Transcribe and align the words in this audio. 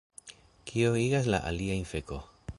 Kio 0.71 0.95
igas 1.03 1.31
la 1.35 1.43
aliajn 1.51 1.87
feko 1.93 2.21